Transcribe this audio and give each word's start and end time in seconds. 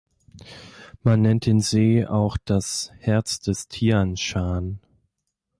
Man 1.03 1.21
nennt 1.21 1.45
den 1.45 1.59
See 1.59 2.07
auch 2.07 2.35
das 2.43 2.91
„Herz 2.97 3.39
des 3.39 3.67
Tianshan“. 3.67 4.79